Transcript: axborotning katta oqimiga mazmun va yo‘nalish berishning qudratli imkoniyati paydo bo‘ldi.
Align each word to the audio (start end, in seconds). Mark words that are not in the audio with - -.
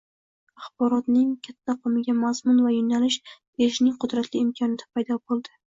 axborotning 0.61 1.27
katta 1.49 1.75
oqimiga 1.75 2.17
mazmun 2.23 2.65
va 2.69 2.75
yo‘nalish 2.79 3.21
berishning 3.43 3.97
qudratli 4.05 4.47
imkoniyati 4.49 4.95
paydo 4.95 5.25
bo‘ldi. 5.29 5.61